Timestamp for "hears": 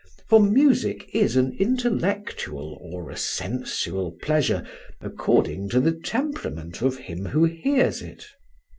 7.45-8.01